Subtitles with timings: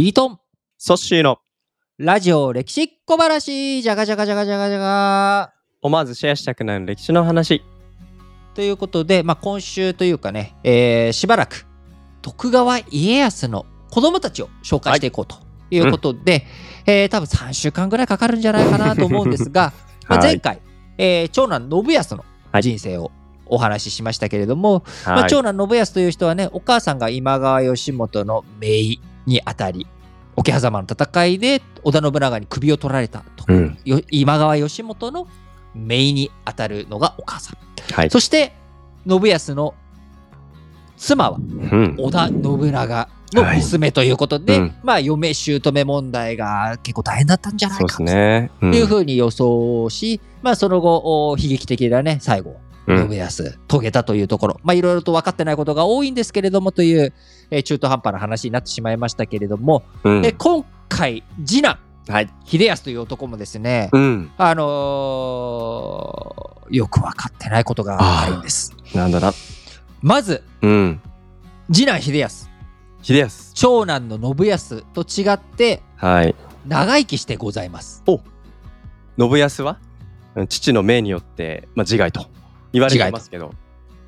[0.00, 0.38] リートン、
[0.78, 1.40] ソッシーの。
[1.98, 5.52] ラジオ歴史小話、じゃがじゃがじゃがじゃがじゃが。
[5.82, 7.62] 思わずシェアしたくなる歴史の話。
[8.54, 11.66] ということで、まあ、今週というかね、えーしばらく
[12.22, 15.36] 徳川家康の子供たちを紹介していこうと。
[15.70, 15.78] い。
[15.80, 16.46] うことで、
[16.86, 19.74] えー多分3週間ぐらいかかるんじゃないかなと思うんですが、
[20.08, 20.62] まあはい前回、
[20.96, 22.24] えー長男信康の
[22.62, 23.10] 人生を
[23.44, 25.28] お話ししましたけれども、まあ、はい。
[25.28, 29.86] 長男信康という人はねお母さんが今川義元の姪にあたり
[30.36, 33.78] 桶狭間の戦いで織田信長に首を取られたと、うん。
[33.84, 35.28] よ今川義元の
[35.74, 38.10] 姪にあたるのがお母さんはい。
[38.10, 38.54] そして
[39.08, 39.74] 信康の
[40.96, 41.96] 妻はうん。
[41.98, 57.12] 織田信長の娘ということで、はいうんまあ嫁姑問題が結構大変だったんじゃないかというふうに予想し、まあその後お悲劇的なね最後うん信康遂げたというところ、まあいろいろと分かってないことが多いんですけれどもという、
[57.50, 62.30] えー中途半端な話になってしまいましたけれども、うんえ今回次男はい。
[62.44, 64.30] 秀康という男もですね、うん。
[64.36, 68.74] あのーよく分かってないことがあるんです。
[68.94, 69.32] なんだな。
[70.00, 71.00] まずうん。
[71.72, 72.48] 次男秀康
[73.02, 73.54] 秀康。
[73.54, 76.34] 長男の信康と違ってはい。
[76.66, 78.02] 長生きしてございます。
[79.18, 79.78] 信康は？
[80.36, 82.26] うん父の命によって、まあ、自害と
[82.72, 83.52] 言われてますけど、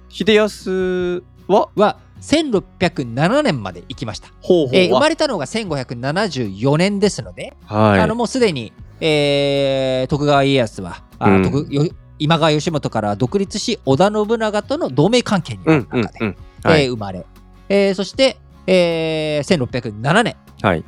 [0.09, 4.29] 秀康はは1607年まで生きました。
[4.41, 8.01] ほえー生まれたのが1574年ですので、はい。
[8.01, 11.87] あのもうすでに、えー徳川家康は、あうん徳よ
[12.19, 16.37] 今川義元から独立し織田信長との同盟関係にあうんうんる中で、うん。
[16.63, 16.85] はい。
[16.85, 17.27] えー生まれ、
[17.69, 20.85] えーそして、えー1607年はい。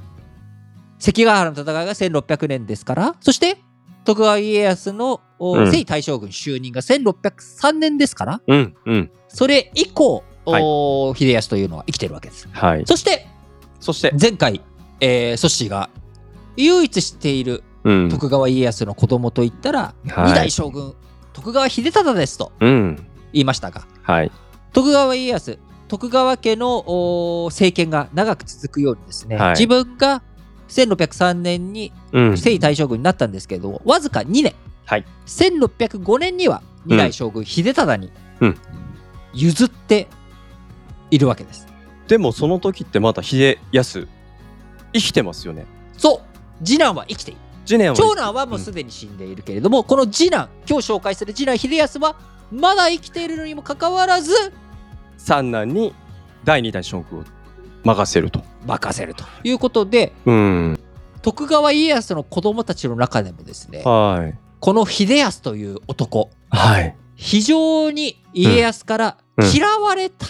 [1.01, 3.59] 関ヶ原の戦いが1600年ですからそして
[4.05, 5.21] 徳川家康の、
[5.53, 9.11] 征夷大将軍就任が1603年ですからうんうん。
[9.29, 12.49] それ以降、お秀康というのは生きてるわけです。
[12.53, 12.85] はい。
[12.87, 13.27] そして
[13.81, 14.63] そして、前回、
[15.01, 15.91] えー、ソッシーが
[16.57, 18.09] 唯一知っているうん。
[18.09, 20.95] 徳川家康の子供といったら、はい二代将軍
[21.35, 22.97] 徳川秀忠ですとうん。
[23.33, 24.33] 言いましたがはい。
[24.73, 25.59] 徳川家康
[25.89, 26.85] 徳川家の
[27.45, 30.23] お政権が長く続くようにですね、はい自分が
[30.69, 32.39] 1603年にうん。
[32.39, 38.59] 征夷大将軍になったんですけどわずか2年、はい1605年には二代将軍秀忠にうん
[39.33, 40.09] 譲って
[41.11, 41.67] いるわけです。
[42.09, 44.07] でもその時ってまだ秀康
[44.93, 45.67] 生きてますよね。
[45.97, 46.23] そ
[46.61, 52.17] う次男は生きている次年は長男はもうすでに死んでいるけれども、この次男今日紹介する次男秀康は
[52.53, 54.33] まだ生きているのにもかかわらず
[55.17, 55.95] 三男に
[56.45, 57.25] 第二代将軍を
[57.85, 58.43] 任せると。
[58.67, 60.79] 任せるということでうん。
[61.23, 64.44] 徳川家康の子供たちの中でもですねはい。
[64.65, 66.97] この秀康という男はい。
[67.17, 70.27] 非常に家康からうん嫌われた、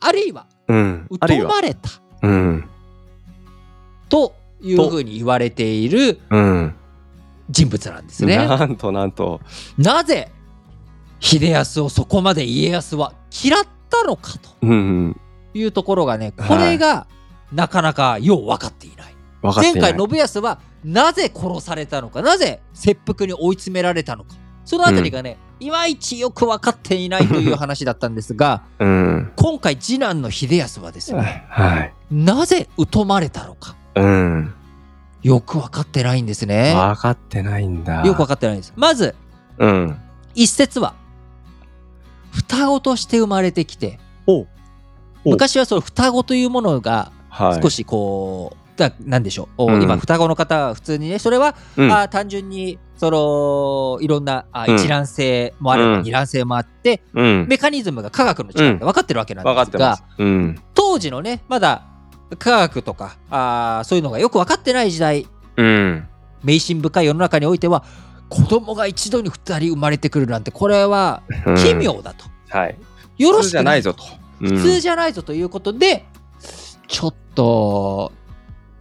[0.00, 1.06] あるいはうん。
[1.20, 1.50] あるい疎は。
[1.52, 1.88] まれた
[2.22, 2.68] うん。
[4.08, 6.74] というふうに言われているうん。
[7.50, 8.36] 人物なんですね。
[8.36, 9.40] なんとなんと。
[9.78, 10.32] なぜ
[11.20, 13.12] 秀康をそこまで家康は
[13.44, 15.20] 嫌ったのかとうん。
[15.54, 17.06] いうところがねこれが
[17.52, 19.14] なかなかよう分かっていない。
[19.42, 29.32] 前回信康はなぜ殺されたのかなぜ切腹に追い詰められたのかそのあたりがね、いまいちよく分かっていないという話だったんですがうん。
[29.36, 31.94] 今回次男の秀康はですねはい。
[32.10, 34.54] なぜ疎まれたのかうん。
[35.22, 36.74] よく分かってないんですね。
[36.74, 38.04] 分かってないんだ。
[38.04, 38.72] よく分かってないんです。
[38.76, 39.14] まず
[39.58, 39.98] うん。
[40.34, 40.94] 一説は
[42.30, 43.98] 双子として生まれてきて
[45.24, 47.62] 昔はその双子というものがはい。
[47.62, 48.61] 少しこう、だ
[49.00, 57.46] なんでしょう、おうん今双子の方は普通にねそれは、うんあ単純にそのいろんなあうん一卵性もあればうん二卵性もあって、うん。
[57.48, 59.98] メカニズムが科学の力で分かってるわけなんですが。
[60.74, 61.84] 当時のねまだ
[62.38, 65.26] 科学とかあーそういうのがよく分かってない時代
[65.56, 66.08] うん。
[66.42, 67.84] 迷信深い世の中においては
[68.28, 71.74] 子供が一度に二人生まれてくるなんてこれはうん奇。
[71.74, 72.78] 妙だと、はい。
[73.18, 74.22] よろしくないいじゃなぞと。
[74.40, 76.04] 普通じゃないぞということで、
[76.88, 78.12] ちょっと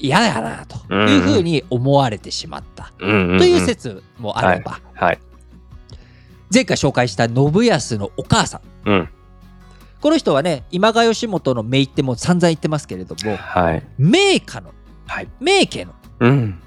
[0.02, 3.38] 嫌だなというふうに思われてしまったうん。
[3.38, 5.20] という説もあれば、はい。
[6.54, 9.10] 前回紹介した信康のお母さんうん。
[10.02, 13.84] この人はね今川義元の姪ってもう散々言ってますけれどもはい。
[13.98, 14.74] 名家の
[15.08, 15.28] はい。
[15.40, 16.60] 名家のうん。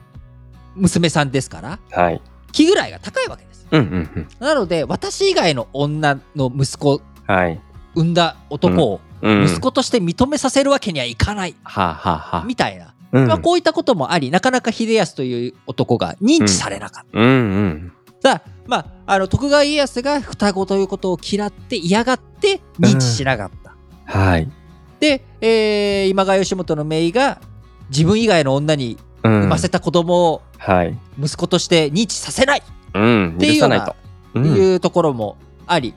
[0.77, 2.21] 娘さんですからはい。
[2.53, 4.29] 気ぐらいが高いわけですうんうんうん。
[4.39, 7.61] なので私以外の女の息子はい。
[7.97, 9.45] 産んだ男をうん。
[9.45, 11.55] 息子として認めさせるわけにはいかない
[12.47, 17.21] みたいな、うんまあ、こういったこともありなかなか秀康という男が認知されなかった。
[17.21, 17.31] うんう
[17.69, 17.93] ん。
[18.21, 23.77] さあまあ、あの徳川家康が双子ということを嫌って嫌がって認知しなかった。
[24.07, 24.51] はい。
[24.99, 27.41] で、えー今川義元の姪が
[27.91, 30.99] 自分以外の女にうん産ませた子供をはい。
[31.17, 32.63] 息子として認知させない
[32.95, 33.37] うん。
[33.39, 33.95] ていうような。
[34.35, 34.47] うん。
[34.47, 35.37] いうところも
[35.69, 35.95] あり、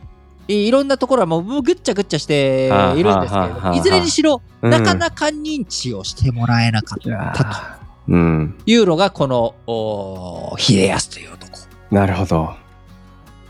[0.48, 8.58] いろんなところはもうぐっちゃぐっちゃしているんですけれどいずれにしろうんなかなか認知をしてもらえなかったとーうん。
[8.66, 11.58] いうのがこの秀康という男
[11.92, 12.56] なるほど。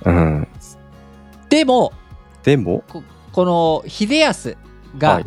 [0.06, 0.48] うん。
[1.50, 1.94] でも
[2.44, 2.84] でも、
[3.32, 4.56] この秀康は
[4.98, 5.26] がい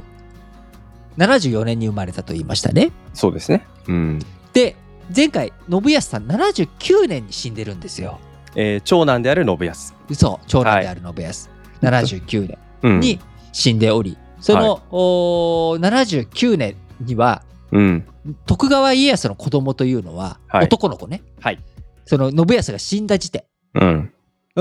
[1.19, 2.90] 74年に生まれたと言いましたね。
[3.14, 3.66] そうですね。
[3.88, 4.19] うん。
[4.52, 4.76] で
[5.14, 8.19] 前回信康さん79年に死んでるんですよ。
[8.56, 9.94] えー長男である信康。
[10.08, 11.50] 嘘長男である信康、
[11.82, 13.00] 79年うん。
[13.00, 13.21] に
[13.53, 17.43] 死んでおりその、おー79年には
[17.73, 18.06] うん。
[18.47, 21.59] 徳川家康の子供というのは、はい男の子ね、はい
[22.05, 23.44] その信康が死んだ時点
[23.75, 24.12] うん。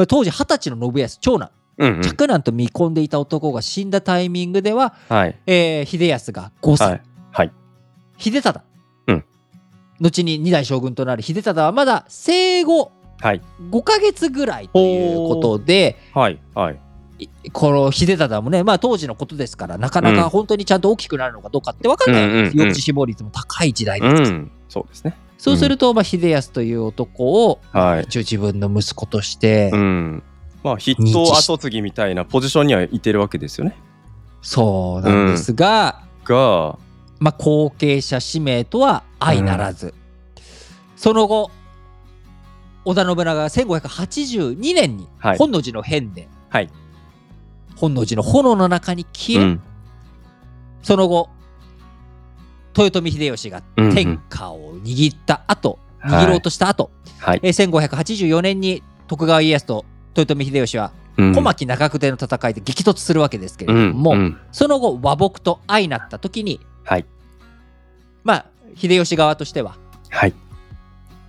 [0.08, 2.02] 当時二十歳の信康長男うんうん。
[2.02, 5.36] 嫡男と見込んでいた男が死んだタイミングでは、はい。
[5.48, 7.02] えー秀康が5歳、はい。
[7.32, 7.52] はい。
[8.18, 8.62] 秀忠、
[9.08, 9.24] うん
[10.02, 12.92] 後に二代将軍となる秀忠はまだ生後
[13.22, 13.42] はい。
[13.70, 16.40] 5ヶ月ぐらいということではい。
[16.56, 16.76] はい。
[16.76, 16.78] い
[17.52, 24.52] この秀忠もね、まあ、当時のことですからなかなうんか本当にちゃんと大きくなるのかどうかって分かんないわけです、うんうんうん抑止死亡率も高い時代うです、ん。
[24.68, 25.18] そうですね。
[25.38, 28.04] そうすると、まあ、秀康という男をはい。
[28.04, 30.24] 一応自分の息子として、うん。
[30.64, 33.76] まあ、筆頭後継ぎみたいなポジションにはいてるわけですよね。
[34.42, 36.78] そうなんですが、が、
[37.20, 39.94] まあ、後継者指名とは相ならず、
[40.96, 41.52] その後
[42.86, 46.70] 織田信長が1582年にはい本能寺の変で、はい
[47.80, 49.62] 本能寺の炎の中に消え、うん。
[50.84, 51.30] その後
[52.78, 57.40] 豊臣秀吉がうんうん天下を握った後、はい握ろうとした後、はい。
[57.44, 59.86] えー1584年に徳川家康と
[60.16, 67.06] 豊臣秀吉はうん小牧長久手の戦いで激突するわけですけれども、うんうんその後和睦と相なった時にはい。
[68.24, 68.46] まあ
[68.76, 69.76] 秀吉側としては
[70.10, 70.34] はい。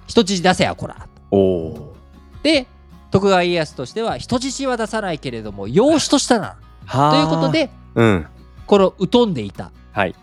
[0.07, 1.95] 人質出せやこらおお
[2.43, 2.67] で
[3.11, 7.11] 徳川家康としては人質は出さないけれども養子としたなー。
[7.11, 8.27] ということ、でうん。
[8.67, 10.15] この疎んでいたはい。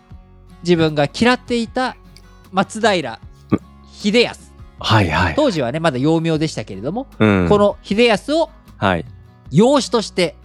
[0.62, 1.96] 自分が嫌っていた
[2.50, 3.20] 松平
[3.92, 5.34] 秀康はいはい。
[5.34, 9.04] 当時はねまだ幼名でしたけれども、うんこ、の秀康をはい。
[9.50, 10.36] 養子として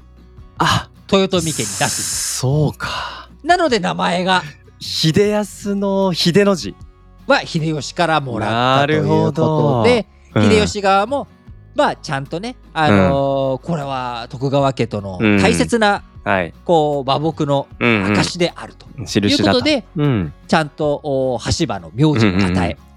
[0.57, 3.29] あ豊臣家に出しそうか。
[3.43, 4.43] なので名前が
[4.79, 6.75] 秀康の秀の字。
[7.25, 11.27] は秀吉からもらったということで、うん秀吉側も
[11.75, 16.53] まあちゃんとね、あのーこれは徳川家との大切なはい。
[16.63, 20.33] こう和睦のうんうん証であるという印だことで、うん。
[20.47, 22.53] ちゃんとお羽柴の名字を与え、うんうんうん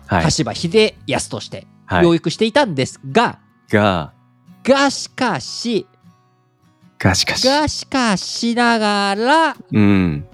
[0.07, 0.25] はい。
[0.25, 3.39] 羽柴秀康としてはい養育していたんですが、
[3.71, 4.13] が、
[4.63, 5.87] がしかし
[6.99, 7.47] がしかし。
[7.47, 10.27] がしかしながらうん。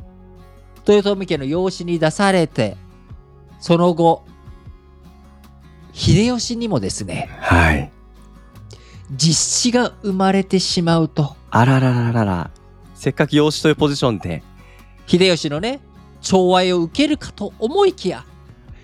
[0.87, 2.77] 豊臣家の養子に出されて
[3.61, 4.25] その後
[5.93, 7.93] 秀吉にもですねはい。
[9.15, 12.51] 実子が生まれてしまうとあららららら。
[12.95, 14.43] せっかく養子というポジションで。
[15.07, 15.81] 秀吉のね
[16.21, 18.25] 寵愛を受けるかと思いきや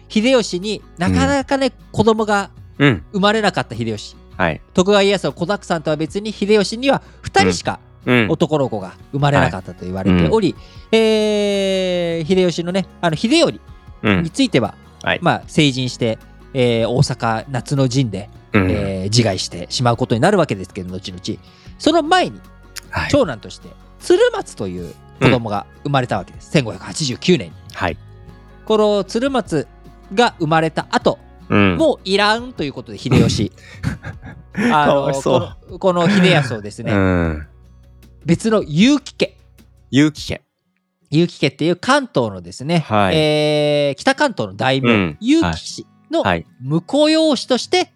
[0.09, 3.05] 秀吉になかなかね、子供がうん。
[3.13, 4.61] 生まれなかった秀吉はい。
[4.75, 8.27] 徳川家康の子だくさんとは別に秀吉には2人しかうん。
[8.29, 10.55] 男の子が生まれなかったと言われており、
[10.93, 13.59] えー秀吉のねあの秀頼
[14.03, 16.19] うんについては、はいまあ、成人して、
[16.55, 18.71] えー大阪夏の陣で、うん。
[18.71, 21.41] えー自害してしまうことになるわけですけど後々。
[21.79, 22.41] その前に
[22.91, 23.11] はい。
[23.11, 23.69] 長男として
[24.01, 27.53] 鶴松という子供が生まれたわけです、1589年に。
[27.75, 27.97] はい。
[28.65, 29.67] この鶴松
[30.15, 31.19] が生まれた後
[31.49, 31.77] うん。
[31.77, 33.53] もういらんということで秀吉。
[34.73, 37.47] あのこのこの秀康をですね、うん。
[38.25, 39.37] 別の結城家。
[39.91, 40.43] 有機家。
[41.11, 43.17] 結城家っていう関東のですね、はい。
[43.17, 45.19] えー北関東の大名、うん。
[45.21, 46.47] 結城氏のはい。
[46.63, 47.93] 婿養子として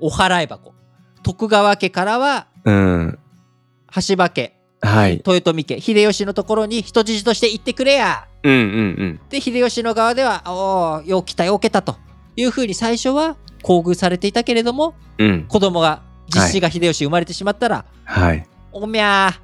[0.00, 0.74] お払い箱
[1.22, 3.18] 徳川家からはうん。
[3.86, 5.22] 羽柴家はい。
[5.26, 8.62] 豊臣家秀吉のところに人質として行ってくれやうんうんう
[9.04, 9.20] ん。
[9.28, 11.96] で秀吉の側ではおおよう来たよう来たと
[12.36, 15.46] いうふうに最初は厚遇されていたけれどもうん。
[15.48, 18.46] 子供が実子が秀吉生まれてしまったら、はい。
[18.72, 19.40] おみゃー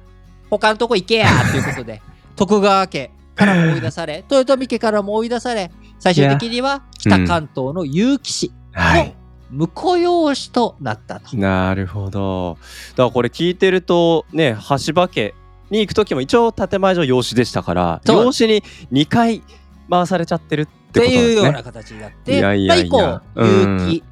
[0.49, 2.01] 他のとこ行けや ということで
[2.35, 9.15] 徳川家からも追い出され 豊臣家からも追い出され最終的には北関東の結城氏はい。
[9.51, 11.37] 婿養子となったと。
[11.37, 12.57] なるほど。
[12.91, 15.35] だからこれ聞いてるとね、橋場家
[15.69, 19.43] に行く時も一応建前上養子でしたから、養子に2回
[19.89, 21.23] 回されちゃってるってとことですね。
[21.23, 24.03] いうような形になって、いやいや以降、うん結城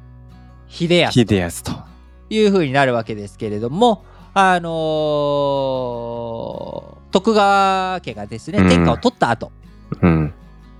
[0.68, 1.72] 秀康秀康と。
[1.72, 1.78] と
[2.30, 8.68] いうふうになるわけですけれども、あのー徳川家がですね、うん。
[8.68, 9.52] 天下を取った後、
[10.00, 10.34] うん。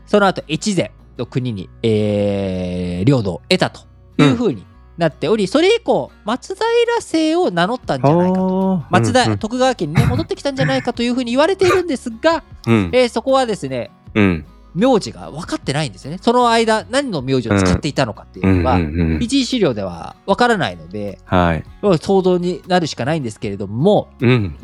[0.06, 3.80] その後越前、の国に、えー領土を得たと
[4.18, 4.64] いうふうに
[4.96, 6.64] なっており、それ以降、松平
[7.00, 8.72] 姓を名乗ったんじゃないかと。
[8.84, 8.92] あー。
[8.92, 12.90] 松田、うん徳川家にね、戻ってきたんじゃないかというふうに言われているんですが、うん。
[12.92, 14.44] えーそこはですね、うん。
[14.74, 16.18] 名字が分かってないんですよね。
[16.22, 19.22] その間、何の名字を使っていたのかっていううんのは、うんうん。
[19.22, 21.64] 一次資料では分からないので、はい。
[22.00, 24.56] 想像になるしかないんですけれども、うん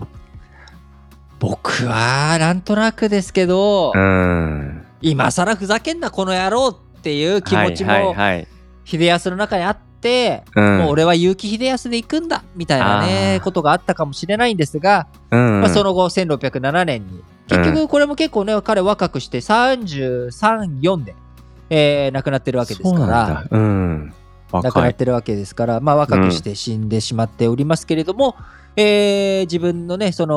[1.39, 4.85] 僕はなんとなくですけど、うん。
[5.01, 8.47] 今更ふざけんなこの野郎っていう気持ちはいも
[8.85, 10.79] 秀康の中にあって、うん。
[10.79, 15.61] もう俺は結城秀康で行くんだみたいなねことがあったかもしれないんですが、うん。
[15.61, 21.15] まあ、その後1607年に結局これも結構ね彼若くして334で、
[21.71, 23.07] えー亡くなってるわけですから。
[23.07, 23.45] だ。
[23.51, 24.15] うん
[24.53, 28.35] 亡く若ないってるわけですから、まあ、若くして死んでしまっておりますけれども、
[28.77, 30.35] えー自分のねその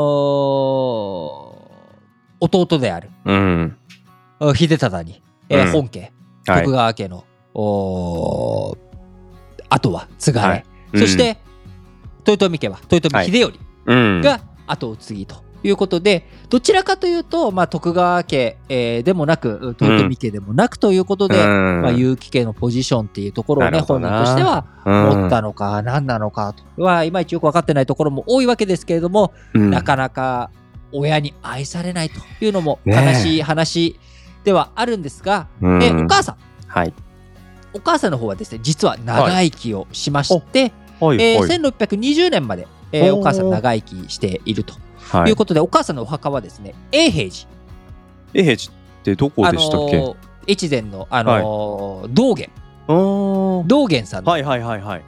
[2.39, 3.77] 弟であるうん。
[4.55, 5.71] 秀忠に、えーうん。
[5.71, 6.11] 本家
[6.47, 6.63] はい。
[6.63, 8.77] 徳川家の、おー
[9.69, 10.65] 後は継がれ、はい。
[10.95, 11.37] そして、
[12.27, 13.53] 豊臣家は豊臣秀頼
[13.85, 14.21] うん。
[14.21, 21.81] が後を継ぎということで、どちらかというと、まあ、徳川家、えーでもなく豊臣家でもなくということで、うん。
[21.81, 29.69] まあ、結城家のポジションっていうところをね本人としては持ったのか何なのかとはいまいちよく分かってないところも多いわけですけれども、うん。
[29.69, 30.49] なかなか
[30.91, 33.13] 親に愛されないというのもねえ。
[33.13, 33.99] 悲しい話
[34.43, 35.79] ではあるんですが、うん。
[35.79, 36.37] でお母さん。
[36.67, 36.93] はい。
[37.73, 41.17] お母さんの方はですね実は長生きをしまして、えーはい。
[41.17, 43.15] はい1620年まで、えー。
[43.15, 44.75] お母さん長生きしていると
[45.09, 45.29] はい。
[45.29, 47.47] いうことで、お母さんのお墓はですね永平寺。
[48.33, 50.15] 永平寺ってどこでしたっけ、ー
[50.47, 52.49] 越前の、あのー道元
[52.87, 53.67] おー。
[53.67, 55.03] 道元さんの、はいはいはいはい。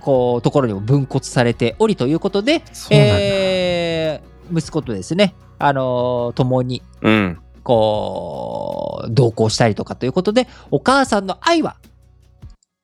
[0.00, 7.38] こうところにも分骨されておりということで、えー息子とですね、あのー共にうん。
[7.62, 11.76] こう同行したりとかということでお母さんの愛は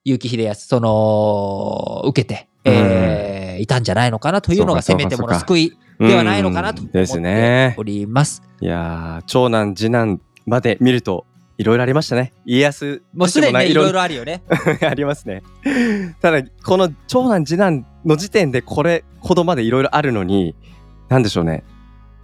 [0.04, 7.74] 結城秀康その受けて、えーいたんじゃないのかなというのがせめてもの救いではないのかなと思ってね。
[7.78, 8.42] おります。
[8.60, 12.32] いやー長男次男まで見るといろいろありましたね。
[12.44, 14.42] 家康もうすでにねいろいろろあるよね。
[14.82, 15.42] ありますね。
[16.20, 20.54] ただこの長男次男の時点でこれほどまでいろいろあるのに
[21.08, 21.62] なんでしょうね。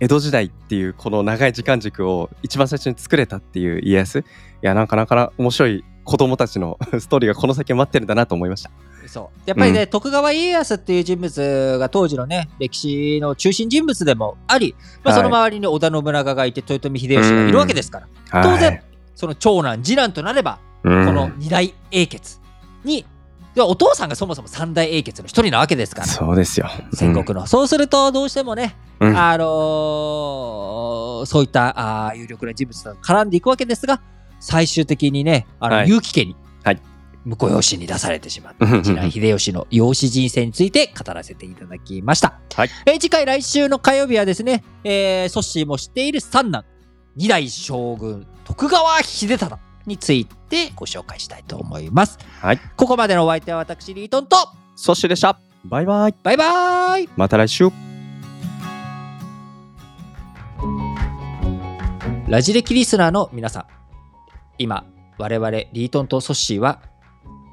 [0.00, 4.20] 江戸時代っていうこの長い時間軸を一番最初に作れたっていう家康？
[4.20, 4.22] い
[4.62, 8.70] やなんかなかなか面白い子供たちの ストーリーがこの先待ってるんだなと思いました。
[9.06, 9.40] そう。
[9.46, 14.74] やっぱりね、徳川家康っていう人物が当時のね歴史の中心人物でもあり、
[15.04, 15.22] まあ、はい。
[15.22, 18.52] その周りに織田信長がいて豊臣秀吉がいるわけですから、はい。
[18.54, 18.82] 当然
[19.14, 21.06] その長男次男となればうん。
[21.06, 22.38] この二大英傑
[22.82, 23.06] に、
[23.54, 26.08] でお父さんがそもそも三大英傑の一人なわけですから。
[26.08, 26.68] そうですよ。
[26.92, 29.16] 戦国の、そうするとどうしてもね、うん。
[29.16, 34.00] あのーそういったあー有力な人物と絡んでいくわけですが
[34.40, 35.86] 最終的にねあの、はい。
[35.86, 36.80] 結城家に、はい。
[37.26, 38.82] 婿養子に出されてしまったうん。
[38.82, 42.70] 次男秀吉の養子人生について語らせていただきました、はい。
[42.86, 46.64] えー次回来週の火曜日はですね、えーソッシーも知っている三男
[47.16, 52.18] 二代将軍徳川秀忠についてご紹介したいと思います。
[52.40, 52.60] はい。
[52.76, 54.36] ここまでのお相手は私リートンと
[54.76, 55.38] そしてでした。
[55.64, 56.14] バイバイ。
[56.22, 57.08] バイバーイ。
[57.16, 57.68] また来週。
[62.28, 63.64] ラジ歴リスナーの皆さん、
[64.60, 64.84] 今、
[65.16, 66.82] 我々リートンとソッシーは、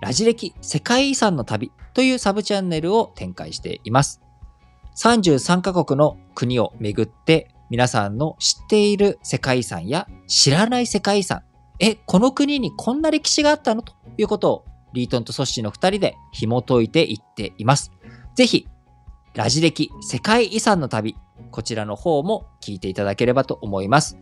[0.01, 4.21] ラジ歴世界遺産の旅というサブチャンネルを展開しています。
[5.01, 11.43] 33カ国の国を巡って、皆さんの知っている世界遺産や知らない世界遺産、
[11.79, 17.93] え、この国にこんな歴史があったのということを、リートンとソッシーの2人で紐解いていっています。
[18.35, 18.67] ぜひ、
[19.33, 21.15] ラジ歴世界遺産の旅、
[21.51, 24.17] こちらの方も聞いていただければと思います。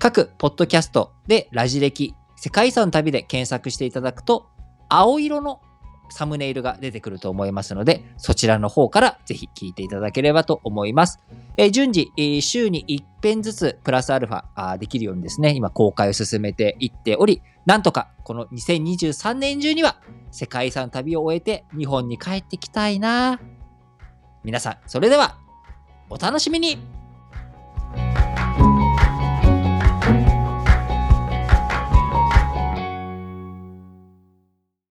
[0.00, 2.14] 各ポッドキャストでラジ歴
[2.44, 4.50] 世界遺産旅で検索していただくと
[4.90, 5.62] 青色の
[6.10, 11.20] サムネイルが出てくると思いますのでそちらの方からぜひ聞いていただければと思います。
[11.56, 19.96] えー順次、えー週に1編ずつプラスアルファあできるようにですね今公開を進めていっておりなんとかこの2023年中には
[20.30, 23.40] 世界遺産旅を終えて日本に帰ってきたいな
[24.44, 25.38] 皆さんそれでは
[26.10, 26.76] お楽しみに